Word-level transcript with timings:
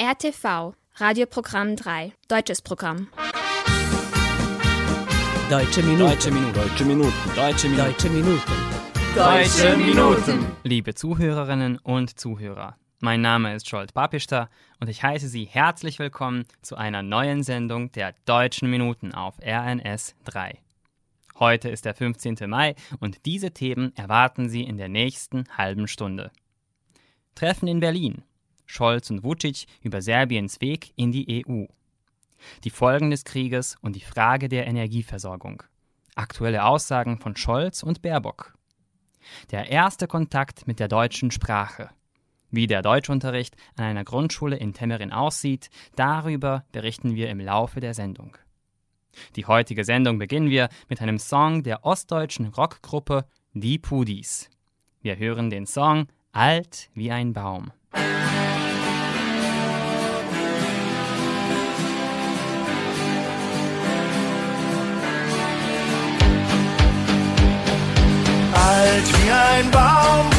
RTV, 0.00 0.74
Radioprogramm 0.94 1.74
3, 1.74 2.12
deutsches 2.28 2.62
Programm. 2.62 3.08
Deutsche 5.50 5.82
Minuten. 5.82 6.08
Deutsche 6.08 6.30
Minuten. 6.30 6.54
Deutsche 6.54 6.84
Minuten. 6.84 7.12
Deutsche 7.34 7.68
Minuten. 7.68 7.82
Deutsche 7.82 8.08
Minuten. 8.08 8.42
Deutsche 9.16 9.76
Minuten. 9.76 10.46
Liebe 10.62 10.94
Zuhörerinnen 10.94 11.78
und 11.78 12.16
Zuhörer, 12.16 12.76
mein 13.00 13.22
Name 13.22 13.56
ist 13.56 13.68
Scholt 13.68 13.92
Papista 13.92 14.48
und 14.78 14.88
ich 14.88 15.02
heiße 15.02 15.26
Sie 15.26 15.46
herzlich 15.46 15.98
willkommen 15.98 16.44
zu 16.62 16.76
einer 16.76 17.02
neuen 17.02 17.42
Sendung 17.42 17.90
der 17.90 18.14
Deutschen 18.24 18.70
Minuten 18.70 19.12
auf 19.12 19.34
RNS 19.44 20.14
3. 20.26 20.60
Heute 21.40 21.70
ist 21.70 21.86
der 21.86 21.94
15. 21.94 22.36
Mai 22.46 22.76
und 23.00 23.26
diese 23.26 23.50
Themen 23.50 23.92
erwarten 23.96 24.48
Sie 24.48 24.62
in 24.62 24.76
der 24.76 24.88
nächsten 24.88 25.46
halben 25.56 25.88
Stunde. 25.88 26.30
Treffen 27.34 27.66
in 27.66 27.80
Berlin. 27.80 28.22
Scholz 28.68 29.10
und 29.10 29.24
Vucic 29.24 29.66
über 29.82 30.00
Serbiens 30.00 30.60
Weg 30.60 30.92
in 30.94 31.10
die 31.10 31.44
EU. 31.44 31.64
Die 32.64 32.70
Folgen 32.70 33.10
des 33.10 33.24
Krieges 33.24 33.76
und 33.80 33.96
die 33.96 34.00
Frage 34.00 34.48
der 34.48 34.66
Energieversorgung. 34.66 35.62
Aktuelle 36.14 36.64
Aussagen 36.64 37.18
von 37.18 37.34
Scholz 37.34 37.82
und 37.82 38.02
Baerbock. 38.02 38.54
Der 39.50 39.70
erste 39.70 40.06
Kontakt 40.06 40.66
mit 40.66 40.78
der 40.78 40.88
deutschen 40.88 41.30
Sprache. 41.30 41.90
Wie 42.50 42.66
der 42.66 42.82
Deutschunterricht 42.82 43.56
an 43.76 43.84
einer 43.84 44.04
Grundschule 44.04 44.56
in 44.56 44.72
Temmerin 44.72 45.12
aussieht, 45.12 45.70
darüber 45.96 46.64
berichten 46.70 47.14
wir 47.14 47.28
im 47.30 47.40
Laufe 47.40 47.80
der 47.80 47.94
Sendung. 47.94 48.36
Die 49.36 49.46
heutige 49.46 49.84
Sendung 49.84 50.18
beginnen 50.18 50.50
wir 50.50 50.68
mit 50.88 51.02
einem 51.02 51.18
Song 51.18 51.62
der 51.62 51.84
ostdeutschen 51.84 52.46
Rockgruppe 52.46 53.26
Die 53.52 53.78
Pudis. 53.78 54.48
Wir 55.02 55.16
hören 55.16 55.50
den 55.50 55.66
Song 55.66 56.06
Alt 56.32 56.90
wie 56.94 57.10
ein 57.10 57.32
Baum. 57.32 57.72
Alt 68.88 69.06
wie 69.12 69.30
ein 69.30 69.70
Baum 69.70 70.37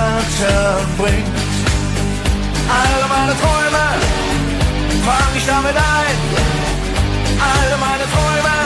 Schatten 0.00 0.96
bringt. 0.96 1.26
Alle 2.80 3.06
meine 3.08 3.34
Träume 3.42 3.84
fang 5.04 5.32
ich 5.36 5.46
damit 5.46 5.76
ein. 5.76 6.16
Alle 7.52 7.76
meine 7.86 8.04
Träume 8.14 8.56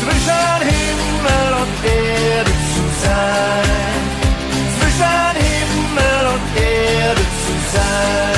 zwischen 0.00 0.60
Himmel 0.70 1.48
und 1.62 1.74
Erde 1.84 2.52
zu 2.74 2.84
sein. 3.04 4.02
Zwischen 4.76 5.30
Himmel 5.42 6.24
und 6.34 6.44
Erde 6.60 7.24
zu 7.44 7.54
sein. 7.76 8.33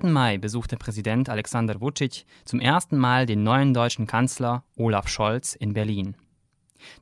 3. 0.00 0.08
Mai 0.08 0.38
besuchte 0.38 0.76
Präsident 0.76 1.28
Alexander 1.28 1.80
Vucic 1.80 2.24
zum 2.44 2.60
ersten 2.60 2.96
Mal 2.96 3.26
den 3.26 3.42
neuen 3.42 3.74
deutschen 3.74 4.06
Kanzler 4.06 4.64
Olaf 4.76 5.08
Scholz 5.08 5.54
in 5.54 5.74
Berlin. 5.74 6.16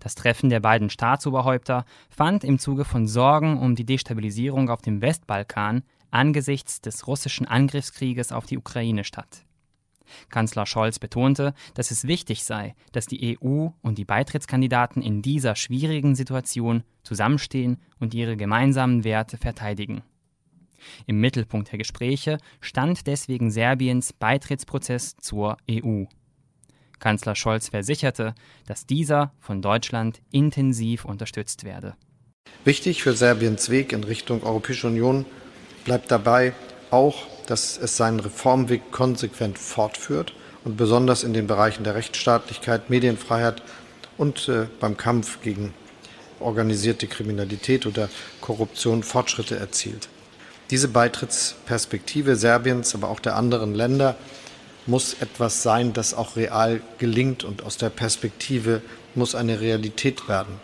Das 0.01 0.17
Treffen 0.17 0.51
der 0.51 0.61
beiden 0.61 0.91
Staatsoberhäupter 0.91 1.85
fand 2.11 2.43
im 2.43 2.59
Zuge 2.59 2.85
von 2.85 3.07
Sorgen 3.07 3.59
um 3.59 3.77
die 3.77 3.85
Destabilisierung 3.85 4.69
auf 4.69 4.83
dem 4.83 5.01
Westbalkan 5.01 5.85
angesichts 6.11 6.81
des 6.81 7.07
russischen 7.07 7.47
Angriffskrieges 7.47 8.33
auf 8.33 8.47
die 8.47 8.59
Ukraine 8.59 9.05
statt. 9.05 9.45
Kanzler 10.31 10.67
Scholz 10.67 10.99
betonte, 10.99 11.55
dass 11.75 11.91
es 11.91 12.07
wichtig 12.07 12.45
sei, 12.45 12.75
dass 12.93 13.07
die 13.07 13.39
EU 13.41 13.69
und 13.83 13.99
die 13.99 14.07
Beitrittskandidaten 14.07 15.03
in 15.03 15.23
dieser 15.23 15.55
schwierigen 15.55 16.17
Situation 16.17 16.83
zusammenstehen 17.03 17.79
und 18.01 18.15
ihre 18.15 18.37
gemeinsamen 18.37 19.05
Werte 19.05 19.37
verteidigen. 19.37 20.03
Im 21.07 21.21
Mittelpunkt 21.21 21.71
der 21.73 21.79
Gespräche 21.79 22.39
stand 22.61 23.07
deswegen 23.07 23.51
Serbiens 23.51 24.13
Beitrittsprozess 24.13 25.17
zur 25.17 25.57
EU. 25.71 26.05
Kanzler 26.99 27.37
Scholz 27.37 27.69
versicherte, 27.69 28.35
dass 28.67 28.87
dieser 28.87 29.33
von 29.39 29.63
Deutschland 29.63 30.21
intensiv 30.31 31.05
unterstützt 31.05 31.65
werde. 31.65 31.95
Wichtig 32.65 33.03
für 33.03 33.15
Serbiens 33.15 33.71
Weg 33.71 33.93
in 33.93 34.05
Richtung 34.05 34.43
Europäische 34.43 34.89
Union 34.89 35.25
bleibt 35.85 36.11
dabei 36.11 36.55
auch, 36.91 37.27
dass 37.47 37.79
es 37.79 37.97
seinen 37.97 38.21
Reformweg 38.21 38.91
konsequent 38.91 39.59
fortführt 39.59 40.35
und 40.65 40.77
besonders 40.77 41.25
in 41.25 41.33
den 41.33 41.47
Bereichen 41.47 41.85
der 41.85 41.95
Rechtsstaatlichkeit, 41.95 42.91
Medienfreiheit 42.91 43.63
und 44.17 44.49
äh, 44.49 44.67
beim 44.81 44.97
Kampf 44.97 45.41
gegen 45.43 45.73
organisierte 46.41 47.07
Kriminalität 47.07 47.87
oder 47.87 48.09
Korruption 48.41 49.03
Fortschritte 49.03 49.57
erzielt. 49.57 50.09
Diese 50.71 50.89
Beitrittsperspektive 50.89 52.37
Serbiens, 52.37 52.95
aber 52.95 53.09
auch 53.09 53.21
der 53.21 53.37
anderen 53.37 53.75
Länder 53.75 54.17
muss 54.87 55.15
etwas 55.15 55.63
sein, 55.63 55.95
das 55.95 56.13
auch 56.13 56.37
real 56.37 56.83
gelingt 56.99 57.43
und 57.43 57.63
aus 57.63 57.79
der 57.79 57.91
Perspektive 57.91 58.83
muss 59.15 59.35
eine 59.35 59.61
Realität 59.61 60.29
werden. 60.29 60.61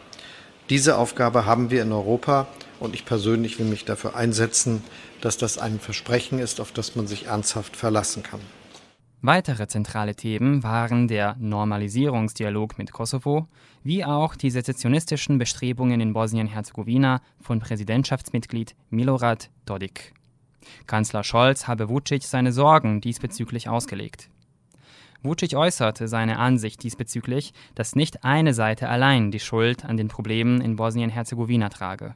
Diese 0.70 0.98
Aufgabe 0.98 1.46
haben 1.46 1.70
wir 1.70 1.82
in 1.82 1.92
Europa 1.92 2.46
und 2.80 2.94
ich 2.94 3.04
persönlich 3.04 3.58
will 3.58 3.66
mich 3.66 3.84
dafür 3.84 4.14
einsetzen, 4.14 4.82
dass 5.20 5.38
das 5.38 5.56
ein 5.56 5.80
Versprechen 5.80 6.38
ist, 6.38 6.60
auf 6.60 6.72
das 6.72 6.96
man 6.96 7.06
sich 7.06 7.26
ernsthaft 7.26 7.76
verlassen 7.76 8.22
kann. 8.22 8.40
Weitere 9.26 9.66
zentrale 9.68 10.14
Themen 10.14 10.62
waren 10.62 11.08
der 11.08 11.34
Normalisierungsdialog 11.38 12.76
mit 12.76 12.92
Kosovo, 12.92 13.48
wie 13.82 14.04
auch 14.04 14.36
die 14.36 14.50
sezessionistischen 14.50 15.38
Bestrebungen 15.38 16.02
in 16.02 16.12
Bosnien-Herzegowina 16.12 17.22
von 17.40 17.58
Präsidentschaftsmitglied 17.58 18.76
Milorad 18.90 19.48
Dodik. 19.64 20.12
Kanzler 20.86 21.24
Scholz 21.24 21.66
habe 21.66 21.88
Vucic 21.88 22.24
seine 22.24 22.52
Sorgen 22.52 23.00
diesbezüglich 23.00 23.66
ausgelegt. 23.66 24.28
Vucic 25.22 25.54
äußerte 25.54 26.06
seine 26.06 26.38
Ansicht 26.38 26.82
diesbezüglich, 26.82 27.54
dass 27.74 27.96
nicht 27.96 28.24
eine 28.24 28.52
Seite 28.52 28.90
allein 28.90 29.30
die 29.30 29.40
Schuld 29.40 29.86
an 29.86 29.96
den 29.96 30.08
Problemen 30.08 30.60
in 30.60 30.76
Bosnien-Herzegowina 30.76 31.70
trage. 31.70 32.14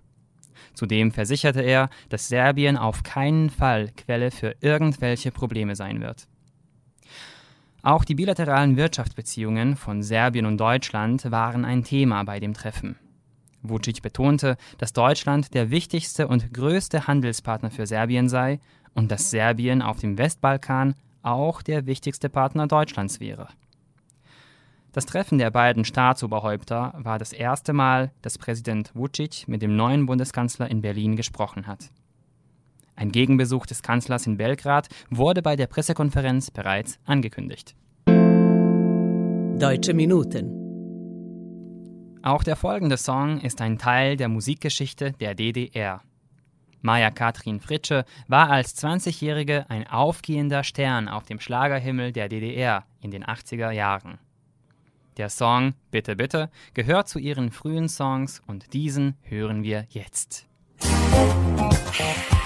Zudem 0.74 1.10
versicherte 1.10 1.62
er, 1.62 1.88
dass 2.10 2.28
Serbien 2.28 2.76
auf 2.76 3.02
keinen 3.02 3.48
Fall 3.48 3.92
Quelle 3.96 4.30
für 4.30 4.56
irgendwelche 4.60 5.30
Probleme 5.30 5.74
sein 5.74 6.02
wird. 6.02 6.28
Auch 7.82 8.04
die 8.04 8.16
bilateralen 8.16 8.76
Wirtschaftsbeziehungen 8.76 9.76
von 9.76 10.02
Serbien 10.02 10.46
und 10.46 10.58
Deutschland 10.58 11.30
waren 11.30 11.64
ein 11.64 11.84
Thema 11.84 12.24
bei 12.24 12.40
dem 12.40 12.54
Treffen. 12.54 12.96
Vucic 13.62 14.02
betonte, 14.02 14.56
dass 14.78 14.92
Deutschland 14.92 15.54
der 15.54 15.70
wichtigste 15.70 16.28
und 16.28 16.52
größte 16.52 17.06
Handelspartner 17.06 17.70
für 17.70 17.86
Serbien 17.86 18.28
sei 18.28 18.60
und 18.94 19.10
dass 19.10 19.30
Serbien 19.30 19.82
auf 19.82 19.98
dem 19.98 20.18
Westbalkan 20.18 20.94
auch 21.22 21.62
der 21.62 21.86
wichtigste 21.86 22.28
Partner 22.28 22.66
Deutschlands 22.66 23.20
wäre. 23.20 23.48
Das 24.92 25.06
Treffen 25.06 25.38
der 25.38 25.50
beiden 25.50 25.84
Staatsoberhäupter 25.84 26.94
war 26.96 27.18
das 27.18 27.32
erste 27.32 27.72
Mal, 27.72 28.10
dass 28.22 28.38
Präsident 28.38 28.90
Vucic 28.94 29.46
mit 29.46 29.62
dem 29.62 29.76
neuen 29.76 30.06
Bundeskanzler 30.06 30.68
in 30.70 30.80
Berlin 30.80 31.14
gesprochen 31.14 31.66
hat. 31.66 31.90
Ein 32.98 33.12
Gegenbesuch 33.12 33.64
des 33.64 33.82
Kanzlers 33.82 34.26
in 34.26 34.38
Belgrad 34.38 34.88
wurde 35.08 35.40
bei 35.40 35.54
der 35.54 35.68
Pressekonferenz 35.68 36.50
bereits 36.50 36.98
angekündigt. 37.04 37.76
Deutsche 38.06 39.94
Minuten. 39.94 40.56
Auch 42.24 42.42
der 42.42 42.56
folgende 42.56 42.96
Song 42.96 43.40
ist 43.40 43.60
ein 43.60 43.78
Teil 43.78 44.16
der 44.16 44.28
Musikgeschichte 44.28 45.12
der 45.12 45.36
DDR. 45.36 46.02
Maja 46.80 47.12
Katrin 47.12 47.60
Fritsche 47.60 48.04
war 48.26 48.50
als 48.50 48.76
20-Jährige 48.82 49.70
ein 49.70 49.86
aufgehender 49.86 50.64
Stern 50.64 51.08
auf 51.08 51.24
dem 51.24 51.38
Schlagerhimmel 51.38 52.10
der 52.10 52.28
DDR 52.28 52.84
in 53.00 53.12
den 53.12 53.24
80er 53.24 53.70
Jahren. 53.70 54.18
Der 55.18 55.28
Song 55.28 55.74
Bitte 55.92 56.16
Bitte 56.16 56.50
gehört 56.74 57.08
zu 57.08 57.20
ihren 57.20 57.52
frühen 57.52 57.88
Songs 57.88 58.42
und 58.48 58.72
diesen 58.72 59.14
hören 59.22 59.62
wir 59.62 59.86
jetzt. 59.88 60.48
Spiel 60.80 62.37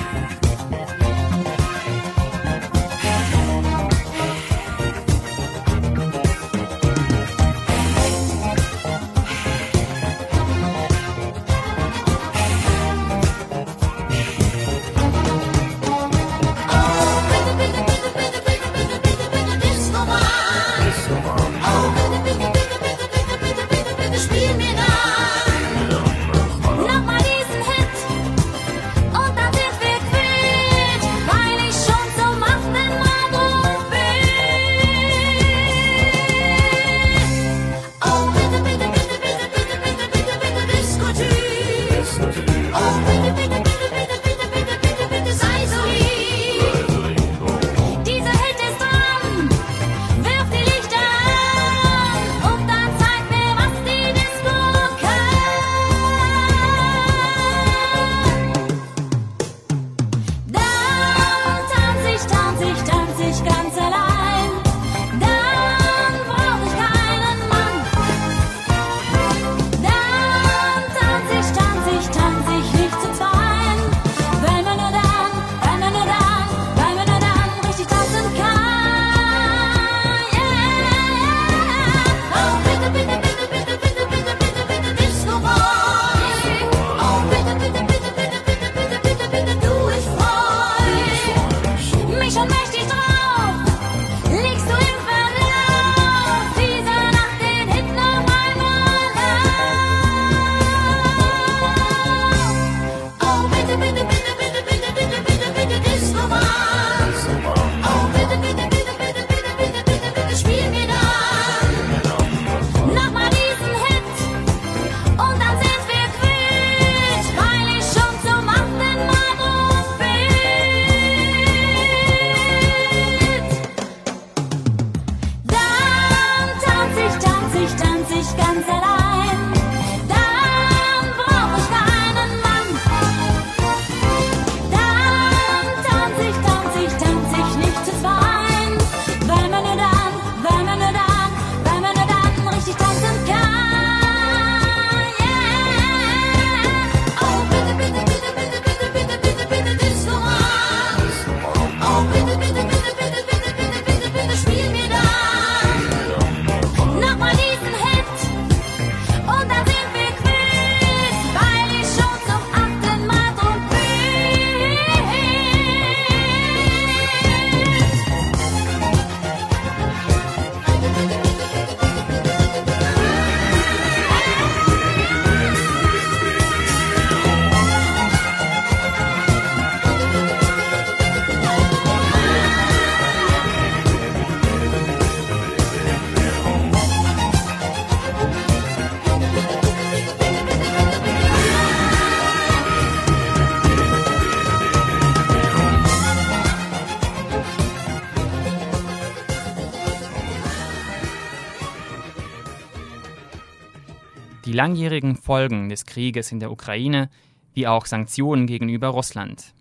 langjährigen 204.63 205.17
Folgen 205.17 205.69
des 205.71 205.87
Krieges 205.87 206.31
in 206.31 206.39
der 206.39 206.53
Ukraine 206.53 207.11
wie 207.53 207.67
auch 207.67 207.85
Sanktionen 207.85 208.47
gegenüber 208.47 208.89
Russland. 208.89 209.55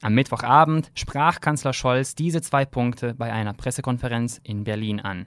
Am 0.00 0.14
Mittwochabend 0.14 0.92
sprach 0.94 1.40
Kanzler 1.40 1.72
Scholz 1.72 2.14
diese 2.14 2.40
zwei 2.40 2.64
Punkte 2.64 3.14
bei 3.14 3.32
einer 3.32 3.52
Pressekonferenz 3.52 4.40
in 4.44 4.62
Berlin 4.62 5.00
an. 5.00 5.26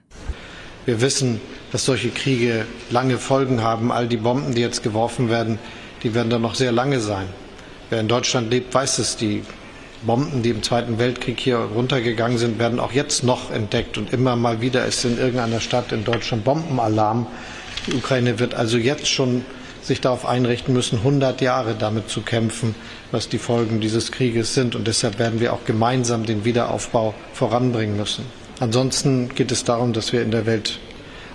Wir 0.86 1.02
wissen, 1.02 1.42
dass 1.72 1.84
solche 1.84 2.08
Kriege 2.08 2.64
lange 2.90 3.18
Folgen 3.18 3.62
haben. 3.62 3.92
All 3.92 4.08
die 4.08 4.16
Bomben, 4.16 4.54
die 4.54 4.62
jetzt 4.62 4.82
geworfen 4.82 5.28
werden, 5.28 5.58
die 6.02 6.14
werden 6.14 6.30
dann 6.30 6.40
noch 6.40 6.54
sehr 6.54 6.72
lange 6.72 6.98
sein. 7.00 7.26
Wer 7.90 8.00
in 8.00 8.08
Deutschland 8.08 8.50
lebt, 8.50 8.72
weiß 8.72 8.98
es. 8.98 9.18
Die 9.18 9.42
Bomben, 10.06 10.42
die 10.42 10.50
im 10.50 10.62
Zweiten 10.62 10.98
Weltkrieg 10.98 11.38
hier 11.38 11.58
runtergegangen 11.58 12.38
sind, 12.38 12.58
werden 12.58 12.80
auch 12.80 12.92
jetzt 12.92 13.24
noch 13.24 13.50
entdeckt. 13.50 13.98
Und 13.98 14.14
immer 14.14 14.36
mal 14.36 14.62
wieder 14.62 14.86
ist 14.86 15.04
in 15.04 15.18
irgendeiner 15.18 15.60
Stadt 15.60 15.92
in 15.92 16.02
Deutschland 16.02 16.44
Bombenalarm. 16.44 17.26
Die 17.86 17.94
Ukraine 17.94 18.38
wird 18.38 18.54
also 18.54 18.78
jetzt 18.78 19.08
schon 19.08 19.44
sich 19.82 20.00
darauf 20.00 20.26
einrichten 20.26 20.74
müssen, 20.74 20.98
100 20.98 21.40
Jahre 21.40 21.76
damit 21.78 22.08
zu 22.08 22.20
kämpfen, 22.20 22.74
was 23.12 23.28
die 23.28 23.38
Folgen 23.38 23.80
dieses 23.80 24.10
Krieges 24.10 24.54
sind. 24.54 24.74
Und 24.74 24.88
deshalb 24.88 25.18
werden 25.18 25.38
wir 25.40 25.52
auch 25.52 25.64
gemeinsam 25.64 26.26
den 26.26 26.44
Wiederaufbau 26.44 27.14
voranbringen 27.32 27.96
müssen. 27.96 28.24
Ansonsten 28.58 29.28
geht 29.34 29.52
es 29.52 29.64
darum, 29.64 29.92
dass 29.92 30.12
wir 30.12 30.22
in 30.22 30.30
der 30.30 30.46
Welt 30.46 30.80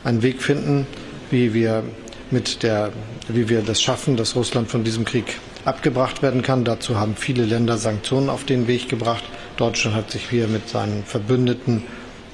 einen 0.03 0.22
Weg 0.22 0.41
finden, 0.41 0.86
wie 1.29 1.53
wir 1.53 1.84
mit 2.31 2.63
der, 2.63 2.91
wie 3.27 3.48
wir 3.48 3.62
das 3.62 3.81
schaffen, 3.81 4.17
dass 4.17 4.36
Russland 4.36 4.70
von 4.70 4.84
diesem 4.84 5.05
Krieg 5.05 5.38
abgebracht 5.63 6.22
werden 6.22 6.41
kann. 6.41 6.65
Dazu 6.65 7.00
haben 7.00 7.15
viele 7.15 7.46
Länder 7.46 7.77
Sanktionen 7.77 8.29
auf 8.29 8.43
den 8.43 8.67
Weg 8.67 8.89
gebracht. 8.89 9.24
Deutschland 9.58 9.96
hat 9.96 10.12
sich 10.12 10.29
hier 10.29 10.48
mit 10.48 10.67
seinen 10.67 11.03
Verbündeten 11.05 11.84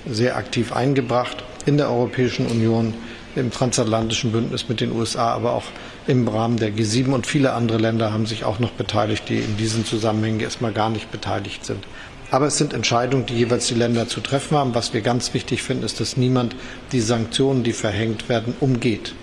sehr 0.10 0.38
aktiv 0.38 0.72
eingebracht 0.72 1.44
in 1.66 1.78
der 1.78 1.90
Europäischen 1.90 2.48
Union, 2.48 2.94
im 3.38 3.52
transatlantischen 3.52 4.32
Bündnis 4.32 4.68
mit 4.68 4.82
den 4.82 4.92
USA, 4.92 5.34
aber 5.34 5.54
auch 5.54 5.66
im 6.08 6.28
Rahmen 6.28 6.58
der 6.58 6.72
G7 6.72 7.12
und 7.12 7.28
viele 7.28 7.54
andere 7.54 7.78
Länder 7.78 8.12
haben 8.12 8.26
sich 8.26 8.44
auch 8.44 8.60
noch 8.60 8.72
beteiligt, 8.72 9.30
die 9.30 9.40
in 9.40 9.58
diesen 9.58 9.86
Zusammenhängen 9.86 10.40
erstmal 10.40 10.74
gar 10.74 10.90
nicht 10.90 11.12
beteiligt 11.12 11.66
sind. 11.66 11.88
Aber 12.30 12.48
es 12.48 12.58
sind 12.58 12.74
Entscheidungen, 12.74 13.26
die 13.26 13.36
jeweils 13.36 13.68
die 13.68 13.76
Länder 13.76 14.08
zu 14.08 14.20
treffen 14.20 14.58
haben. 14.58 14.76
Was 14.76 14.94
wir 14.94 15.02
ganz 15.02 15.34
wichtig 15.34 15.64
finden, 15.64 15.84
ist, 15.84 16.00
dass 16.00 16.18
niemand 16.18 16.56
die 16.92 17.00
Sanktionen, 17.00 17.64
die 17.64 17.72
verhängt 17.72 18.28
werden, 18.28 18.54
umgeht. 18.60 19.16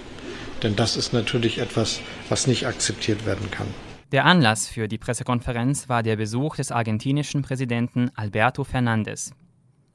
Denn 0.62 0.74
das 0.74 0.96
ist 0.96 1.12
natürlich 1.12 1.58
etwas, 1.58 2.00
was 2.30 2.46
nicht 2.46 2.66
akzeptiert 2.66 3.26
werden 3.26 3.50
kann. 3.50 3.66
Der 4.12 4.24
Anlass 4.24 4.68
für 4.68 4.88
die 4.88 4.96
Pressekonferenz 4.96 5.88
war 5.88 6.02
der 6.02 6.16
Besuch 6.16 6.56
des 6.56 6.70
argentinischen 6.70 7.42
Präsidenten 7.42 8.10
Alberto 8.14 8.64
Fernandez. 8.64 9.32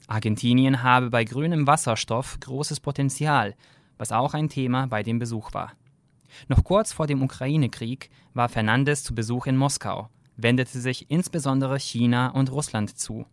Argentinien 0.08 0.84
habe 0.84 1.10
bei 1.10 1.24
grünem 1.24 1.66
Wasserstoff 1.66 2.40
großes 2.40 2.80
Potenzial, 2.80 3.56
was 4.00 4.12
auch 4.12 4.34
ein 4.34 4.50
Thema 4.50 4.88
bei 4.88 5.04
dem 5.04 5.20
Besuch 5.20 5.54
war. 5.54 5.74
Noch 6.48 6.64
kurz 6.64 6.92
vor 6.92 7.06
dem 7.06 7.22
Ukraine-Krieg 7.22 8.10
war 8.34 8.50
Fernandes 8.50 9.04
zu 9.04 9.14
Besuch 9.14 9.46
in 9.46 9.58
Moskau, 9.58 10.10
wendete 10.38 10.80
sich 10.80 11.12
insbesondere 11.12 11.80
China 11.80 12.30
und 12.30 12.52
Russland 12.52 12.98
zu. 12.98 13.28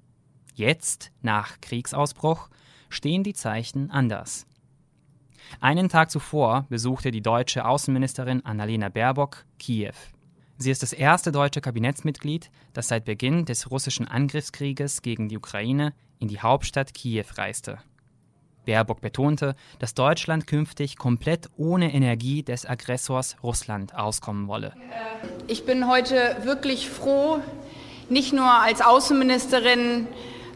Jetzt, 0.55 1.13
nach 1.23 1.61
Kriegsausbruch, 1.61 2.49
stehen 2.89 3.23
die 3.23 3.35
Zeichen 3.35 3.91
anders. 3.91 4.47
Einen 5.61 5.89
Tag 5.89 6.11
zuvor 6.11 6.67
besuchte 6.69 7.11
die 7.11 7.23
deutsche 7.23 7.65
Außenministerin 7.65 8.45
Annalena 8.45 8.89
Baerbock 8.89 9.45
Kiew. 9.59 9.95
Sie 10.59 10.71
ist 10.71 10.83
das 10.83 10.93
erste 10.93 11.31
deutsche 11.31 11.61
Kabinettsmitglied, 11.61 12.51
das 12.73 12.89
seit 12.89 13.05
Beginn 13.05 13.45
des 13.45 13.71
russischen 13.71 14.09
Angriffskrieges 14.09 15.03
gegen 15.03 15.29
die 15.29 15.37
Ukraine 15.37 15.93
in 16.19 16.29
die 16.29 16.41
Hauptstadt 16.41 16.95
Kiew 16.95 17.27
reiste. 17.35 17.79
Baerbock 18.67 19.01
betonte, 19.01 19.57
dass 19.79 19.95
Deutschland 19.95 20.47
künftig 20.47 20.99
komplett 20.99 21.49
ohne 21.57 21.95
Energie 21.95 22.43
des 22.43 22.67
Aggressors 22.67 23.37
Russland 23.43 23.95
auskommen 23.95 24.49
wolle. 24.49 24.75
Ich 25.47 25.65
bin 25.65 25.89
heute 25.89 26.37
wirklich 26.43 26.91
froh, 26.91 27.39
nicht 28.11 28.33
nur 28.33 28.51
als 28.51 28.83
Außenministerin, 28.83 30.07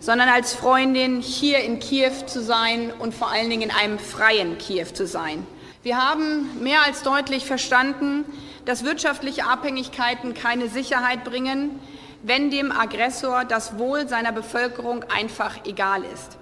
sondern 0.00 0.29
als 0.29 0.55
Freundin 0.55 1.21
hier 1.21 1.62
in 1.62 1.79
Kiew 1.79 2.26
zu 2.26 2.43
sein 2.43 2.93
und 2.99 3.14
vor 3.14 3.31
allen 3.31 3.49
Dingen 3.50 3.62
in 3.62 3.71
einem 3.71 3.99
freien 3.99 4.59
Kiew 4.59 4.87
zu 4.93 5.07
sein. 5.07 5.47
Wir 5.83 5.97
haben 5.97 6.62
mehr 6.62 6.85
als 6.85 7.02
deutlich 7.02 7.47
verstanden, 7.47 8.25
dass 8.64 8.85
wirtschaftliche 8.85 9.47
Abhängigkeiten 9.47 10.35
keine 10.35 10.69
Sicherheit 10.69 11.25
bringen, 11.25 11.81
wenn 12.23 12.50
dem 12.50 12.71
Aggressor 12.71 13.45
das 13.45 13.79
Wohl 13.79 14.07
seiner 14.09 14.33
Bevölkerung 14.33 15.05
einfach 15.05 15.64
egal 15.64 16.02
ist. 16.12 16.40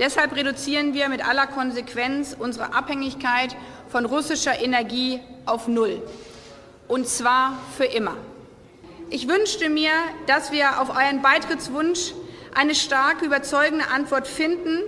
Deshalb 0.00 0.34
reduzieren 0.34 0.94
wir 0.94 1.08
mit 1.10 1.22
aller 1.22 1.46
Konsequenz 1.46 2.34
unsere 2.36 2.72
Abhängigkeit 2.72 3.54
von 3.90 4.06
russischer 4.06 4.58
Energie 4.58 5.20
auf 5.44 5.68
Null. 5.68 6.02
Und 6.88 7.06
zwar 7.06 7.58
für 7.76 7.84
immer. 7.84 8.16
Ich 9.10 9.28
wünschte 9.28 9.68
mir, 9.68 9.92
dass 10.26 10.52
wir 10.52 10.80
auf 10.80 10.88
euren 10.88 11.20
Beitrittswunsch 11.20 12.14
eine 12.54 12.74
starke, 12.74 13.26
überzeugende 13.26 13.88
Antwort 13.88 14.26
finden, 14.26 14.78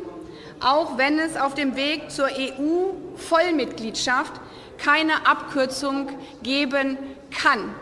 auch 0.60 0.96
wenn 0.96 1.18
es 1.18 1.36
auf 1.36 1.54
dem 1.54 1.76
Weg 1.76 2.10
zur 2.10 2.28
EU-Vollmitgliedschaft 2.28 4.32
keine 4.78 5.26
Abkürzung 5.26 6.08
geben 6.42 6.96
kann. 7.30 7.74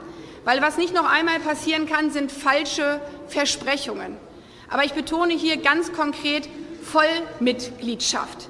Weil 0.44 0.60
was 0.62 0.78
nicht 0.78 0.94
noch 0.94 1.08
einmal 1.08 1.38
passieren 1.38 1.86
kann, 1.86 2.10
sind 2.10 2.32
falsche 2.32 3.00
Versprechungen. 3.28 4.16
Aber 4.68 4.84
ich 4.84 4.94
betone 4.94 5.34
hier 5.34 5.58
ganz 5.58 5.92
konkret 5.92 6.48
Vollmitgliedschaft. 6.90 8.48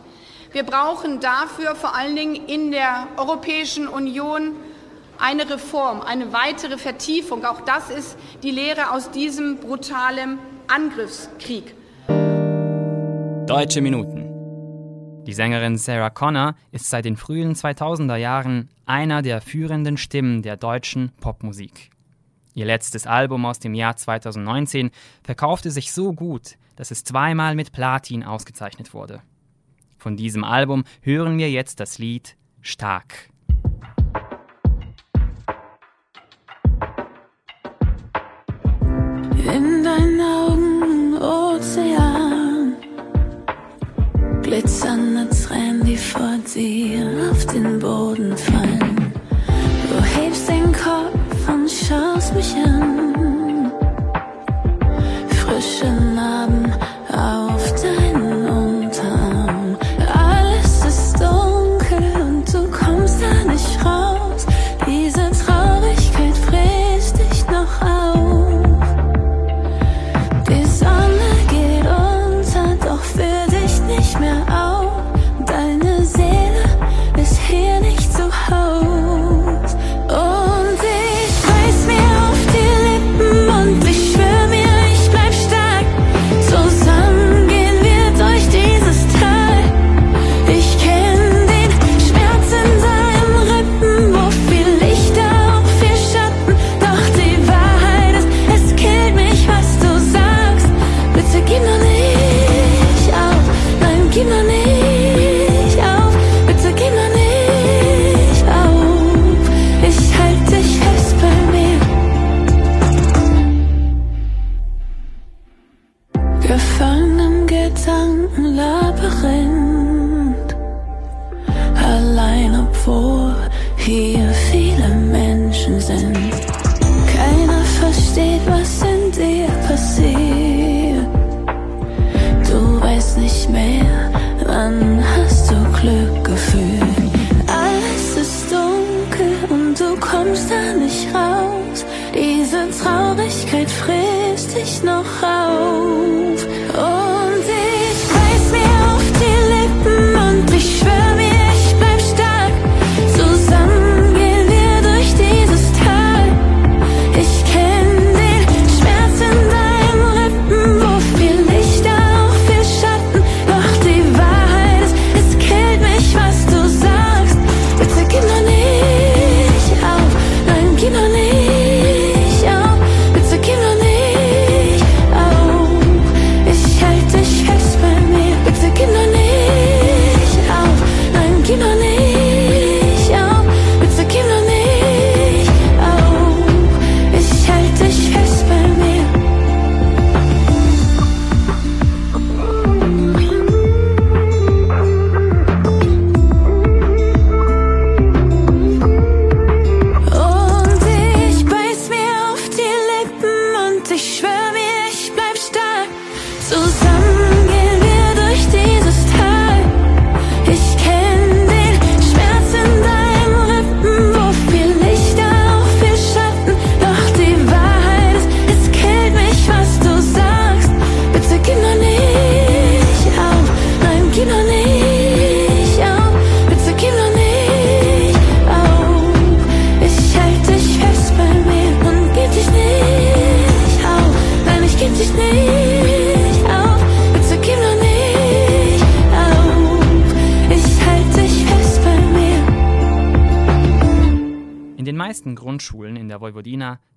Wir 0.52 0.62
brauchen 0.62 1.20
dafür 1.20 1.74
vor 1.74 1.94
allen 1.94 2.16
Dingen 2.16 2.34
in 2.34 2.70
der 2.70 3.06
Europäischen 3.18 3.86
Union 3.86 4.56
eine 5.18 5.48
Reform, 5.48 6.00
eine 6.00 6.32
weitere 6.32 6.78
Vertiefung. 6.78 7.44
Auch 7.44 7.60
das 7.60 7.90
ist 7.90 8.18
die 8.42 8.50
Lehre 8.50 8.92
aus 8.92 9.10
diesem 9.10 9.58
brutalen 9.58 10.38
Angriffskrieg. 10.68 11.74
Deutsche 13.46 13.82
Minuten. 13.82 15.24
Die 15.26 15.34
Sängerin 15.34 15.76
Sarah 15.76 16.08
Connor 16.08 16.54
ist 16.72 16.88
seit 16.88 17.04
den 17.04 17.18
frühen 17.18 17.54
2000er 17.54 18.16
Jahren 18.16 18.70
einer 18.86 19.20
der 19.20 19.42
führenden 19.42 19.98
Stimmen 19.98 20.42
der 20.42 20.56
deutschen 20.56 21.12
Popmusik. 21.20 21.90
Ihr 22.54 22.64
letztes 22.64 23.06
Album 23.06 23.44
aus 23.44 23.58
dem 23.58 23.74
Jahr 23.74 23.96
2019 23.96 24.90
verkaufte 25.22 25.70
sich 25.70 25.92
so 25.92 26.12
gut, 26.12 26.56
dass 26.80 26.90
es 26.90 27.04
zweimal 27.04 27.54
mit 27.56 27.72
Platin 27.72 28.24
ausgezeichnet 28.24 28.94
wurde. 28.94 29.20
Von 29.98 30.16
diesem 30.16 30.44
Album 30.44 30.84
hören 31.02 31.36
wir 31.36 31.50
jetzt 31.50 31.78
das 31.78 31.98
Lied 31.98 32.38
Stark. 32.62 33.28
In 39.44 39.84
deinen 39.84 40.20
Augen 40.22 41.18
Ozean 41.18 42.76
glitzernde 44.40 45.28
Tränen, 45.28 45.84
die 45.84 45.98
vor 45.98 46.38
dir 46.54 47.30
auf 47.30 47.44
den 47.44 47.78
Boden 47.78 48.34
fallen. 48.38 49.12
Du 49.90 50.02
hebst 50.02 50.48
den 50.48 50.72
Kopf 50.72 51.46
und 51.46 51.70
schaust 51.70 52.34
mich 52.34 52.54
an. 52.56 53.70
Frische 55.28 55.99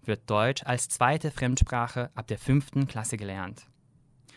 wird 0.07 0.29
Deutsch 0.29 0.63
als 0.65 0.89
zweite 0.89 1.31
Fremdsprache 1.31 2.11
ab 2.15 2.27
der 2.27 2.37
fünften 2.37 2.87
Klasse 2.87 3.17
gelernt. 3.17 3.67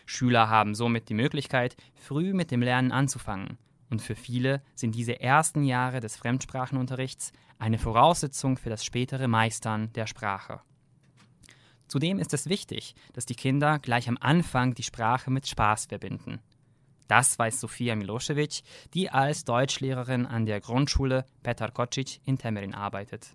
Schüler 0.07 0.49
haben 0.49 0.75
somit 0.75 1.09
die 1.09 1.15
Möglichkeit, 1.15 1.77
früh 1.95 2.33
mit 2.33 2.51
dem 2.51 2.63
Lernen 2.63 2.93
anzufangen. 2.93 3.59
Und 3.91 4.03
für 4.03 4.15
viele 4.15 4.63
sind 4.75 4.95
diese 4.95 5.21
ersten 5.21 5.63
Jahre 5.63 6.01
des 6.01 6.17
Fremdsprachenunterrichts 6.17 7.33
eine 7.59 7.79
Voraussetzung 7.79 8.57
für 8.57 8.71
das 8.71 8.85
spätere 8.85 9.29
Meistern 9.29 9.93
der 9.93 10.07
Sprache. 10.07 10.61
Zudem 11.89 12.19
ist 12.19 12.35
es 12.35 12.49
wichtig, 12.49 12.95
dass 13.13 13.27
die 13.27 13.37
Kinder 13.37 13.79
gleich 13.79 14.09
am 14.09 14.19
Anfang 14.21 14.75
die 14.75 14.83
Sprache 14.83 15.31
mit 15.31 15.47
Spaß 15.47 15.87
verbinden. 15.87 16.41
Das 17.07 17.39
weiß 17.39 17.61
Sofia 17.61 17.95
Milosevic, 17.95 18.63
die 18.93 19.11
als 19.11 19.45
Deutschlehrerin 19.45 20.27
an 20.27 20.47
der 20.47 20.61
Grundschule 20.61 21.25
Petar 21.45 21.71
Kocic 21.71 22.21
in 22.25 22.39
Temerin 22.39 22.75
arbeitet. 22.75 23.29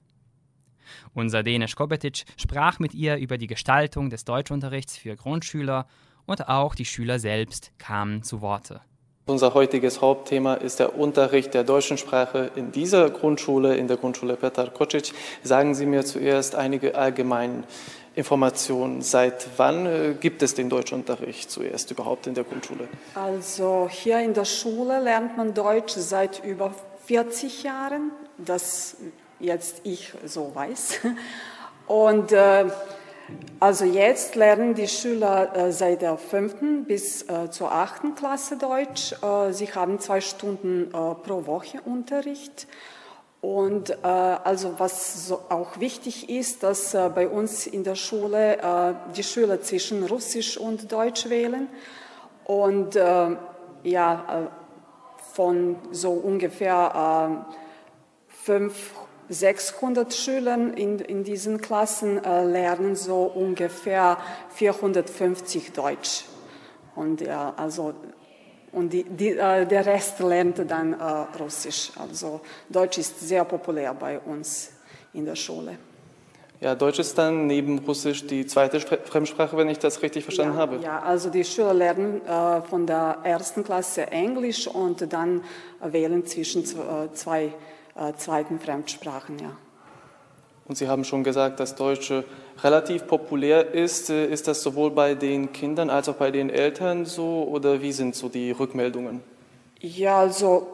Unser 1.14 1.44
Dänisch 1.44 1.76
Kobetic 1.76 2.24
sprach 2.38 2.80
mit 2.80 2.94
ihr 2.94 3.18
über 3.18 3.38
die 3.38 3.48
Gestaltung 3.48 4.10
des 4.10 4.26
Deutschunterrichts 4.26 4.98
für 4.98 5.16
Grundschüler 5.16 5.88
und 6.26 6.48
auch 6.48 6.76
die 6.76 6.86
Schüler 6.86 7.20
selbst 7.20 7.72
kamen 7.78 8.24
zu 8.24 8.42
Worte. 8.42 8.82
Unser 9.28 9.54
heutiges 9.54 10.02
Hauptthema 10.02 10.56
ist 10.56 10.80
der 10.80 10.98
Unterricht 10.98 11.54
der 11.54 11.64
deutschen 11.64 11.98
Sprache 11.98 12.52
in 12.56 12.72
dieser 12.72 13.10
Grundschule, 13.10 13.76
in 13.76 13.88
der 13.88 13.98
Grundschule 13.98 14.36
Petar 14.36 14.72
Kocic. 14.72 15.14
Sagen 15.44 15.76
Sie 15.76 15.86
mir 15.86 16.04
zuerst 16.04 16.56
einige 16.56 16.96
allgemeine 16.96 17.64
Informationen. 18.16 19.02
Seit 19.02 19.48
wann 19.58 19.86
äh, 19.86 20.16
gibt 20.20 20.42
es 20.42 20.54
den 20.56 20.70
Deutschunterricht 20.70 21.50
zuerst 21.50 21.92
überhaupt 21.92 22.28
in 22.28 22.34
der 22.34 22.44
Grundschule? 22.44 22.90
Also 23.16 23.88
hier 23.90 24.20
in 24.20 24.34
der 24.34 24.46
Schule 24.46 25.00
lernt 25.02 25.38
man 25.38 25.54
Deutsch 25.54 25.94
seit 25.94 26.44
über 26.44 26.74
40 27.06 27.64
Jahren, 27.64 28.12
das 28.38 28.98
jetzt 29.42 29.82
ich 29.84 30.14
so 30.26 30.54
weiß. 30.54 31.00
Und 31.88 32.32
äh, 32.32 32.66
also 33.60 33.86
jetzt 33.86 34.36
lernen 34.36 34.76
die 34.76 34.88
Schüler 34.88 35.56
äh, 35.56 35.72
seit 35.72 36.02
der 36.02 36.18
fünften 36.18 36.86
bis 36.86 37.24
äh, 37.24 37.50
zur 37.50 37.72
achten 37.72 38.16
Klasse 38.16 38.58
Deutsch. 38.58 39.14
Äh, 39.22 39.52
sie 39.52 39.68
haben 39.74 40.00
zwei 40.00 40.22
Stunden 40.22 40.88
äh, 40.88 40.92
pro 40.92 41.46
Woche 41.46 41.82
Unterricht. 41.84 42.68
Und 43.42 43.90
äh, 43.90 44.06
also 44.06 44.76
was 44.78 45.28
so 45.28 45.42
auch 45.50 45.80
wichtig 45.80 46.30
ist, 46.30 46.64
dass 46.64 46.92
bei 46.94 47.28
uns 47.28 47.66
in 47.66 47.84
der 47.84 47.96
Schule 47.96 48.98
die 49.16 49.24
Schüler 49.24 49.62
zwischen 49.62 50.04
Russisch 50.04 50.58
und 50.58 50.92
Deutsch 50.92 51.28
wählen. 51.28 51.68
Und 52.46 52.96
ja, 53.84 54.52
von 55.34 55.78
so 55.92 56.12
ungefähr 56.12 57.46
äh, 57.48 57.54
fünf 58.28 58.94
600 59.32 60.14
Schülern 60.14 60.74
in, 60.74 61.00
in 61.00 61.24
diesen 61.24 61.62
Klassen 61.62 62.24
äh, 62.24 62.44
lernen 62.44 62.98
so 62.98 63.24
ungefähr 63.24 64.18
450 64.50 65.72
Deutsch. 65.72 66.26
Und, 66.96 67.22
ja, 67.22 67.54
also, 67.56 67.94
und 68.74 68.92
die, 68.92 69.04
die, 69.04 69.30
äh, 69.30 69.66
der 69.66 69.86
Rest 69.86 70.20
lernt 70.20 70.70
dann 70.70 70.94
äh, 70.94 71.04
Russisch. 71.40 71.92
Also 71.98 72.42
Deutsch 72.70 72.98
ist 72.98 73.22
sehr 73.22 73.46
populär 73.46 73.94
bei 73.94 74.20
uns 74.20 74.72
in 75.14 75.24
der 75.24 75.36
Schule. 75.36 75.78
Ja, 76.60 76.76
Deutsch 76.76 77.00
ist 77.00 77.18
dann 77.18 77.48
neben 77.48 77.80
Russisch 77.80 78.28
die 78.28 78.46
zweite 78.46 78.82
Fremdsprache, 78.82 79.56
wenn 79.58 79.70
ich 79.70 79.80
das 79.80 80.02
richtig 80.04 80.26
verstanden 80.26 80.56
ja, 80.56 80.60
habe. 80.60 80.80
Ja, 80.84 81.00
also 81.00 81.30
die 81.30 81.46
Schüler 81.46 81.74
lernen 81.74 82.22
äh, 82.28 82.62
von 82.64 82.86
der 82.86 83.20
ersten 83.24 83.64
Klasse 83.64 84.12
Englisch 84.12 84.68
und 84.68 85.12
dann 85.12 85.42
wählen 85.82 86.26
zwischen 86.26 86.64
zw- 86.64 87.06
äh, 87.06 87.14
zwei 87.14 87.46
äh, 87.46 87.52
zweiten 88.18 88.60
Fremdsprachen, 88.60 89.40
ja. 89.40 89.58
Und 90.72 90.78
Sie 90.78 90.88
haben 90.88 91.04
schon 91.04 91.24
gesagt, 91.24 91.60
dass 91.60 91.76
Deutsch 91.76 92.12
äh, 92.12 92.24
relativ 92.64 93.06
populär 93.08 93.74
ist. 93.74 94.10
Äh, 94.10 94.28
Ist 94.28 94.48
das 94.48 94.62
sowohl 94.62 94.92
bei 94.92 95.16
den 95.16 95.52
Kindern 95.52 95.90
als 95.90 96.08
auch 96.08 96.16
bei 96.16 96.32
den 96.32 96.50
Eltern 96.50 97.06
so 97.06 97.44
oder 97.44 97.82
wie 97.82 97.92
sind 97.92 98.16
so 98.16 98.30
die 98.30 98.52
Rückmeldungen? 98.52 99.22
Ja, 99.82 100.20
also 100.20 100.68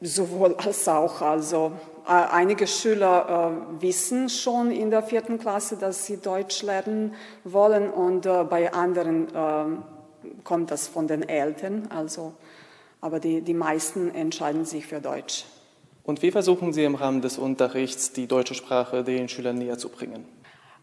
sowohl 0.00 0.54
als 0.58 0.86
auch. 0.88 1.22
Also 1.22 1.72
äh, 2.06 2.10
einige 2.10 2.66
Schüler 2.66 3.70
äh, 3.78 3.82
wissen 3.82 4.28
schon 4.28 4.70
in 4.70 4.90
der 4.90 5.02
vierten 5.02 5.38
Klasse, 5.38 5.76
dass 5.76 6.04
sie 6.04 6.18
Deutsch 6.18 6.62
lernen 6.62 7.14
wollen 7.44 7.88
und 7.90 8.26
äh, 8.26 8.44
bei 8.44 8.74
anderen 8.74 9.34
äh, 9.34 10.42
kommt 10.42 10.70
das 10.70 10.86
von 10.86 11.06
den 11.06 11.26
Eltern. 11.26 11.88
Also, 11.88 12.34
aber 13.00 13.20
die, 13.20 13.40
die 13.40 13.54
meisten 13.54 14.14
entscheiden 14.14 14.66
sich 14.66 14.86
für 14.86 15.00
Deutsch. 15.00 15.46
Und 16.04 16.20
wie 16.20 16.30
versuchen 16.30 16.72
Sie 16.74 16.84
im 16.84 16.94
Rahmen 16.94 17.22
des 17.22 17.38
Unterrichts 17.38 18.12
die 18.12 18.26
deutsche 18.26 18.54
Sprache 18.54 19.02
den 19.02 19.28
Schülern 19.28 19.56
näher 19.56 19.78
zu 19.78 19.88
bringen? 19.88 20.26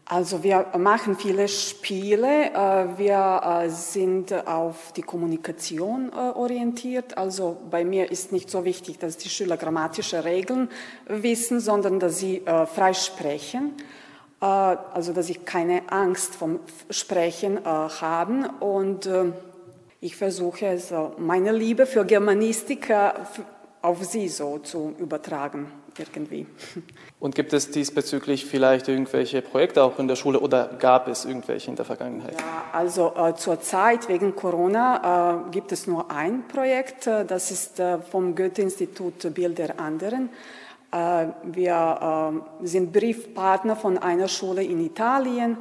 Also 0.04 0.42
wir 0.42 0.66
machen 0.78 1.16
viele 1.16 1.46
Spiele. 1.46 2.50
äh, 2.52 2.98
Wir 2.98 3.40
äh, 3.44 3.70
sind 3.70 4.32
auf 4.48 4.92
die 4.92 5.02
Kommunikation 5.02 6.10
äh, 6.10 6.36
orientiert. 6.36 7.16
Also 7.16 7.56
bei 7.70 7.84
mir 7.84 8.10
ist 8.10 8.32
nicht 8.32 8.50
so 8.50 8.64
wichtig, 8.64 8.98
dass 8.98 9.16
die 9.16 9.28
Schüler 9.28 9.56
grammatische 9.56 10.24
Regeln 10.24 10.68
wissen, 11.06 11.60
sondern 11.60 12.00
dass 12.00 12.18
sie 12.18 12.42
frei 12.74 12.92
sprechen. 12.92 13.74
Also 14.40 15.12
dass 15.12 15.28
sie 15.28 15.36
keine 15.36 15.82
Angst 15.88 16.34
vom 16.34 16.58
Sprechen 16.90 17.64
haben. 17.64 18.44
Und 18.58 19.06
äh, 19.06 19.26
ich 20.00 20.16
versuche 20.16 20.66
also 20.66 21.12
meine 21.16 21.52
Liebe 21.52 21.86
für 21.86 22.04
Germanistik 22.04 22.92
auf 23.82 24.04
sie 24.04 24.28
so 24.28 24.58
zu 24.58 24.94
übertragen 24.98 25.70
irgendwie. 25.98 26.46
Und 27.20 27.34
gibt 27.34 27.52
es 27.52 27.70
diesbezüglich 27.70 28.46
vielleicht 28.46 28.88
irgendwelche 28.88 29.42
Projekte 29.42 29.82
auch 29.82 29.98
in 29.98 30.08
der 30.08 30.16
Schule 30.16 30.40
oder 30.40 30.70
gab 30.78 31.08
es 31.08 31.24
irgendwelche 31.24 31.70
in 31.70 31.76
der 31.76 31.84
Vergangenheit? 31.84 32.34
Ja, 32.34 32.64
also 32.72 33.12
äh, 33.14 33.34
zurzeit 33.34 34.08
wegen 34.08 34.34
Corona 34.34 35.44
äh, 35.46 35.50
gibt 35.50 35.72
es 35.72 35.86
nur 35.86 36.10
ein 36.10 36.46
Projekt, 36.48 37.06
äh, 37.06 37.24
das 37.24 37.50
ist 37.50 37.80
äh, 37.80 37.98
vom 37.98 38.34
Goethe-Institut 38.34 39.34
Bild 39.34 39.58
der 39.58 39.78
anderen. 39.78 40.30
Äh, 40.92 41.26
wir 41.44 42.42
äh, 42.62 42.66
sind 42.66 42.92
Briefpartner 42.92 43.76
von 43.76 43.98
einer 43.98 44.28
Schule 44.28 44.62
in 44.62 44.84
Italien, 44.84 45.58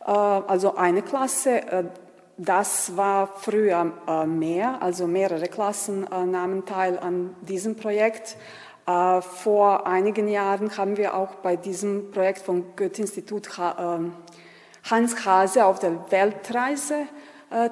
also 0.00 0.74
eine 0.74 1.02
Klasse. 1.02 1.90
Das 2.38 2.96
war 2.96 3.26
früher 3.26 3.92
mehr, 4.26 4.80
also 4.80 5.06
mehrere 5.08 5.48
Klassen 5.48 6.02
nahmen 6.02 6.64
teil 6.64 6.98
an 6.98 7.34
diesem 7.40 7.74
Projekt. 7.74 8.36
Vor 8.84 9.86
einigen 9.86 10.28
Jahren 10.28 10.76
haben 10.78 10.96
wir 10.96 11.14
auch 11.14 11.34
bei 11.36 11.56
diesem 11.56 12.12
Projekt 12.12 12.38
vom 12.38 12.76
Goethe-Institut 12.76 13.58
Hans 13.58 15.24
Hase 15.26 15.66
auf 15.66 15.80
der 15.80 16.10
Weltreise 16.10 17.06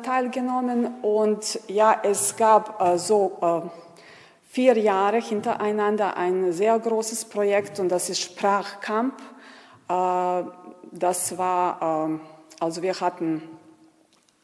teilgenommen. 0.02 1.00
Und 1.00 1.60
ja, 1.68 2.00
es 2.02 2.36
gab 2.36 2.98
so 2.98 3.70
vier 4.56 4.78
Jahre 4.78 5.20
hintereinander 5.20 6.16
ein 6.16 6.50
sehr 6.50 6.78
großes 6.78 7.26
Projekt 7.26 7.78
und 7.78 7.90
das 7.90 8.08
ist 8.08 8.20
Sprachcamp. 8.22 9.20
Äh, 9.86 10.42
das 10.92 11.36
war, 11.36 12.06
ähm, 12.06 12.20
also 12.58 12.80
wir 12.80 12.98
hatten 12.98 13.42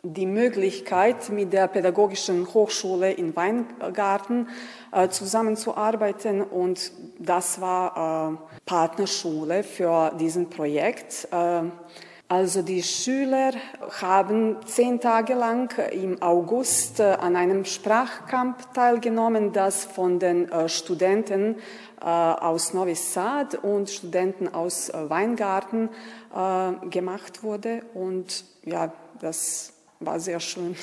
die 0.03 0.27
Möglichkeit, 0.27 1.31
mit 1.31 1.53
der 1.53 1.69
Pädagogischen 1.69 2.53
Hochschule 2.53 3.13
in 3.13 3.37
Weingarten 3.37 4.49
äh, 4.91 5.09
zusammenzuarbeiten 5.09 6.43
und 6.43 6.93
das 7.19 7.61
war 7.61 8.33
äh, 8.33 8.61
Partnerschule 8.67 9.63
für 9.63 10.13
diesen 10.19 10.51
Projekt. 10.51 11.29
Also 12.33 12.63
die 12.63 12.83
Schüler 12.83 13.53
haben 14.01 14.57
zehn 14.65 15.03
Tage 15.03 15.35
lang 15.35 15.71
im 15.93 16.23
August 16.23 16.99
äh, 16.99 17.03
an 17.21 17.37
einem 17.37 17.67
Sprachcamp 17.67 18.73
teilgenommen, 18.73 19.53
das 19.53 19.85
von 19.85 20.19
den 20.19 20.51
äh, 20.51 20.67
Studenten 20.71 21.57
äh, 22.01 22.07
aus 22.07 22.73
Novi 22.73 22.95
Sad 22.95 23.57
und 23.57 23.91
Studenten 23.91 24.49
aus 24.49 24.91
Weingarten 24.95 25.91
gemacht 26.89 27.43
wurde. 27.43 27.83
Und 27.93 28.47
ja, 28.65 28.91
das 29.21 29.75
war 30.05 30.21
sehr 30.21 30.41
schön 30.41 30.77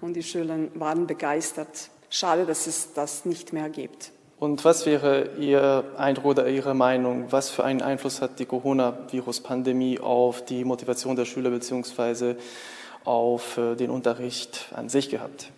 und 0.00 0.14
die 0.14 0.22
Schüler 0.22 0.58
waren 0.74 1.06
begeistert. 1.06 1.90
Schade, 2.10 2.46
dass 2.46 2.66
es 2.66 2.94
das 2.94 3.24
nicht 3.24 3.52
mehr 3.52 3.68
gibt. 3.68 4.12
Und 4.38 4.64
was 4.64 4.86
wäre 4.86 5.30
Ihr 5.38 5.84
Eindruck 5.96 6.26
oder 6.26 6.48
Ihre 6.48 6.72
Meinung? 6.72 7.26
Was 7.30 7.50
für 7.50 7.64
einen 7.64 7.82
Einfluss 7.82 8.22
hat 8.22 8.38
die 8.38 8.46
Coronavirus-Pandemie 8.46 9.98
auf 9.98 10.44
die 10.44 10.64
Motivation 10.64 11.16
der 11.16 11.24
Schüler 11.24 11.50
bzw. 11.50 12.36
auf 13.04 13.58
äh, 13.58 13.74
den 13.74 13.90
Unterricht 13.90 14.72
an 14.76 14.88
sich 14.88 15.10
gehabt? 15.10 15.50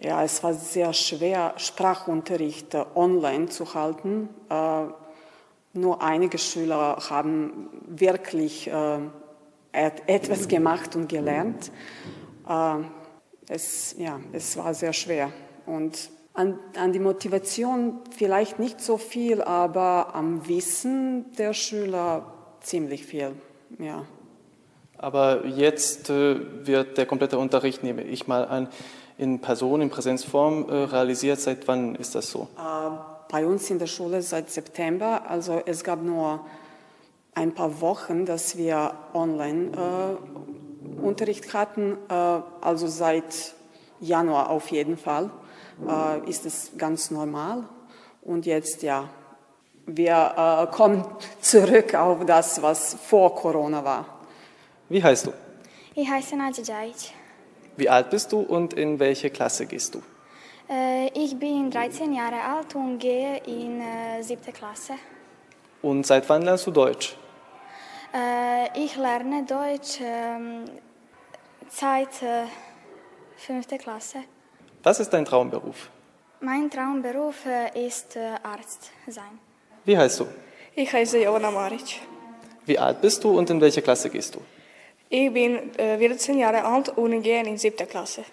Ja, 0.00 0.24
es 0.24 0.42
war 0.42 0.54
sehr 0.54 0.94
schwer, 0.94 1.52
Sprachunterricht 1.58 2.72
äh, 2.72 2.84
online 2.94 3.50
zu 3.50 3.74
halten. 3.74 4.30
Äh, 4.48 4.84
nur 5.74 6.02
einige 6.02 6.38
Schüler 6.38 6.98
haben 7.10 7.68
wirklich 7.88 8.70
etwas 9.72 10.46
gemacht 10.46 10.94
und 10.94 11.08
gelernt. 11.08 11.72
Es, 13.48 13.94
ja, 13.98 14.20
es 14.32 14.56
war 14.56 14.74
sehr 14.74 14.92
schwer. 14.92 15.32
Und 15.66 16.10
an, 16.34 16.58
an, 16.76 16.92
die 16.92 16.98
Motivation 16.98 18.00
vielleicht 18.10 18.58
nicht 18.58 18.80
so 18.80 18.98
viel, 18.98 19.42
aber 19.42 20.14
am 20.14 20.48
Wissen 20.48 21.32
der 21.38 21.52
Schüler 21.54 22.32
ziemlich 22.60 23.06
viel, 23.06 23.32
ja. 23.78 24.04
Aber 24.98 25.46
jetzt 25.46 26.08
äh, 26.08 26.66
wird 26.66 26.96
der 26.98 27.06
komplette 27.06 27.38
Unterricht, 27.38 27.82
nehme 27.82 28.02
ich 28.02 28.26
mal 28.26 28.46
an, 28.46 28.68
in 29.18 29.40
Person, 29.40 29.80
in 29.80 29.90
Präsenzform 29.90 30.68
äh, 30.68 30.74
realisiert. 30.74 31.40
Seit 31.40 31.68
wann 31.68 31.94
ist 31.94 32.14
das 32.14 32.30
so? 32.30 32.48
Äh, 32.56 32.90
bei 33.30 33.46
uns 33.46 33.70
in 33.70 33.78
der 33.78 33.86
Schule 33.86 34.22
seit 34.22 34.50
September. 34.50 35.28
Also 35.28 35.62
es 35.66 35.84
gab 35.84 36.02
nur 36.02 36.46
ein 37.34 37.52
paar 37.52 37.80
Wochen, 37.80 38.24
dass 38.24 38.56
wir 38.56 38.94
Online-Unterricht 39.12 40.53
äh, 41.04 41.52
hatten. 41.52 41.98
Äh, 42.08 42.40
also 42.60 42.86
seit 42.86 43.54
Januar 44.00 44.50
auf 44.50 44.68
jeden 44.68 44.96
Fall 44.96 45.30
äh, 45.88 46.28
ist 46.28 46.46
es 46.46 46.72
ganz 46.76 47.10
normal. 47.10 47.64
Und 48.22 48.46
jetzt, 48.46 48.82
ja, 48.82 49.08
wir 49.86 50.68
äh, 50.70 50.74
kommen 50.74 51.04
zurück 51.40 51.94
auf 51.94 52.24
das, 52.24 52.62
was 52.62 52.94
vor 52.94 53.34
Corona 53.34 53.84
war. 53.84 54.06
Wie 54.88 55.02
heißt 55.02 55.26
du? 55.26 55.32
Ich 55.94 56.08
heiße 56.08 56.36
Nadja 56.36 56.62
Djajic. 56.62 57.12
Wie 57.76 57.88
alt 57.88 58.10
bist 58.10 58.32
du 58.32 58.40
und 58.40 58.74
in 58.74 58.98
welche 58.98 59.30
Klasse 59.30 59.66
gehst 59.66 59.94
du? 59.94 60.02
Äh, 60.68 61.08
ich 61.14 61.36
bin 61.38 61.70
13 61.70 62.12
Jahre 62.12 62.40
alt 62.40 62.74
und 62.74 62.98
gehe 62.98 63.38
in 63.46 63.80
äh, 63.80 64.22
siebte 64.22 64.52
Klasse. 64.52 64.94
Und 65.82 66.06
seit 66.06 66.28
wann 66.28 66.42
lernst 66.42 66.66
du 66.66 66.70
Deutsch? 66.70 67.16
Äh, 68.14 68.84
ich 68.84 68.96
lerne 68.96 69.44
Deutsch 69.44 69.98
ähm, 70.00 70.64
seit 71.70 72.22
äh, 72.22 72.44
fünfte 73.36 73.78
Klasse. 73.78 74.18
Was 74.82 75.00
ist 75.00 75.10
dein 75.10 75.24
Traumberuf? 75.24 75.90
Mein 76.40 76.70
Traumberuf 76.70 77.46
äh, 77.46 77.86
ist 77.86 78.16
äh, 78.16 78.34
Arzt 78.42 78.90
sein. 79.06 79.38
Wie 79.84 79.96
heißt 79.96 80.20
du? 80.20 80.26
Ich 80.74 80.92
heiße 80.92 81.22
Jovana 81.22 81.50
Maric. 81.50 82.00
Wie 82.66 82.78
alt 82.78 83.00
bist 83.00 83.22
du 83.24 83.38
und 83.38 83.48
in 83.50 83.60
welche 83.60 83.82
Klasse 83.82 84.10
gehst 84.10 84.34
du? 84.34 84.40
Ich 85.08 85.32
bin 85.32 85.70
14 85.74 86.36
äh, 86.36 86.40
Jahre 86.40 86.64
alt 86.64 86.88
und 86.90 87.22
gehe 87.22 87.42
in 87.42 87.56
siebte 87.58 87.86
Klasse. 87.86 88.24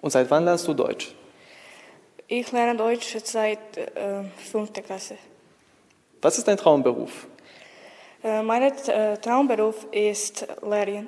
Und 0.00 0.10
seit 0.10 0.30
wann 0.30 0.44
lernst 0.44 0.66
du 0.66 0.74
Deutsch? 0.74 1.14
Ich 2.26 2.50
lerne 2.52 2.76
Deutsch 2.76 3.16
seit 3.22 3.76
äh, 3.76 4.24
fünfter 4.50 4.82
Klasse. 4.82 5.16
Was 6.22 6.38
ist 6.38 6.48
dein 6.48 6.56
Traumberuf? 6.56 7.26
Äh, 8.22 8.42
mein 8.42 8.62
äh, 8.62 9.18
Traumberuf 9.18 9.86
ist 9.92 10.46
Lehrerin. 10.62 11.06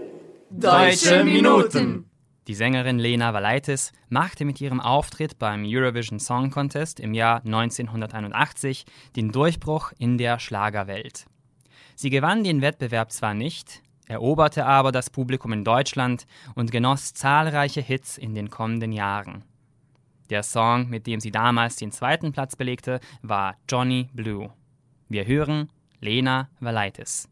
Deutsche 0.51 1.25
Minuten. 1.25 2.09
Die 2.47 2.55
Sängerin 2.55 3.01
Lena 3.01 3.35
Valaitis 3.35 3.93
machte 4.09 4.45
mit 4.45 4.61
ihrem 4.61 4.81
Auftritt 4.81 5.39
beim 5.39 5.65
Eurovision 5.67 6.21
Song 6.21 6.51
Contest 6.51 7.01
im 7.01 7.15
Jahr 7.15 7.45
1981 7.45 8.87
den 9.17 9.33
Durchbruch 9.33 9.93
in 9.99 10.19
der 10.19 10.39
Schlagerwelt. 10.39 11.27
Sie 11.97 12.11
gewann 12.11 12.45
den 12.45 12.63
Wettbewerb 12.63 13.11
zwar 13.11 13.35
nicht, 13.35 13.83
eroberte 14.07 14.65
aber 14.67 14.93
das 14.93 15.11
Publikum 15.11 15.53
in 15.53 15.65
Deutschland 15.65 16.27
und 16.55 16.71
genoss 16.71 17.13
zahlreiche 17.13 17.81
Hits 17.81 18.17
in 18.17 18.35
den 18.35 18.49
kommenden 18.49 18.93
Jahren. 18.93 19.43
Der 20.31 20.45
Song, 20.45 20.89
mit 20.89 21.07
dem 21.09 21.19
sie 21.19 21.33
damals 21.33 21.77
den 21.77 21.91
zweiten 21.91 22.33
Platz 22.33 22.55
belegte, 22.55 23.01
war 23.23 23.57
Johnny 23.69 24.09
Blue. 24.13 24.53
Wir 25.09 25.27
hören 25.27 25.71
Lena 26.01 26.51
Valaitis. 26.61 27.29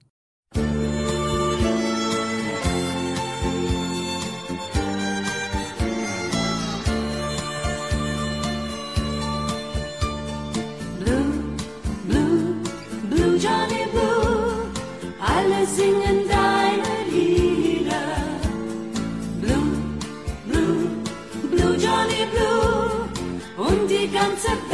Johnny 24.06 24.36
Blue, 24.36 24.73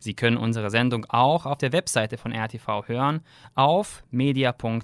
Sie 0.00 0.14
können 0.14 0.36
unsere 0.36 0.70
Sendung 0.70 1.06
auch 1.08 1.46
auf 1.46 1.58
der 1.58 1.72
Webseite 1.72 2.16
von 2.18 2.32
RTV 2.32 2.84
hören, 2.86 3.20
auf 3.54 4.04
media.rtv.rs 4.10 4.82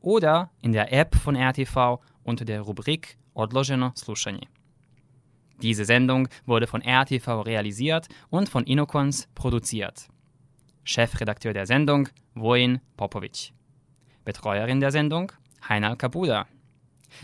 oder 0.00 0.50
in 0.62 0.72
der 0.72 0.92
App 0.92 1.14
von 1.16 1.36
RTV 1.36 2.00
unter 2.22 2.44
der 2.44 2.60
Rubrik 2.60 3.18
Odloženo 3.34 3.92
slušanje. 3.94 4.46
Diese 5.62 5.84
Sendung 5.84 6.28
wurde 6.44 6.66
von 6.66 6.82
RTV 6.82 7.42
realisiert 7.42 8.08
und 8.30 8.48
von 8.48 8.64
Inokons 8.64 9.28
produziert. 9.34 10.08
Chefredakteur 10.84 11.52
der 11.52 11.66
Sendung 11.66 12.08
Vojin 12.34 12.80
Popovic. 12.96 13.52
Betreuerin 14.24 14.80
der 14.80 14.90
Sendung 14.90 15.32
Heinal 15.68 15.96
Kabuda. 15.96 16.46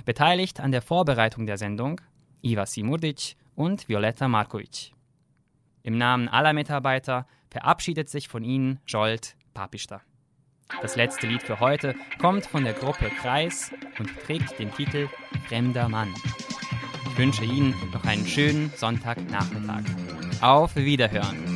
Beteiligt 0.04 0.60
an 0.60 0.72
der 0.72 0.82
Vorbereitung 0.82 1.46
der 1.46 1.58
Sendung 1.58 2.00
Iva 2.42 2.66
Simurdic 2.66 3.36
und 3.54 3.88
Violetta 3.88 4.28
Markovic. 4.28 4.92
Im 5.82 5.98
Namen 5.98 6.28
aller 6.28 6.52
Mitarbeiter 6.52 7.26
verabschiedet 7.50 8.08
sich 8.08 8.28
von 8.28 8.44
Ihnen 8.44 8.78
Jolt 8.86 9.36
Papista. 9.52 10.00
Das 10.80 10.96
letzte 10.96 11.26
Lied 11.26 11.42
für 11.42 11.60
heute 11.60 11.94
kommt 12.18 12.46
von 12.46 12.64
der 12.64 12.72
Gruppe 12.72 13.10
Kreis 13.20 13.72
und 13.98 14.08
trägt 14.24 14.58
den 14.58 14.72
Titel 14.72 15.08
Fremder 15.46 15.88
Mann. 15.88 16.14
Ich 17.10 17.18
wünsche 17.18 17.44
Ihnen 17.44 17.74
noch 17.92 18.04
einen 18.04 18.26
schönen 18.26 18.70
Sonntagnachmittag. 18.76 19.82
Auf 20.40 20.76
Wiederhören! 20.76 21.51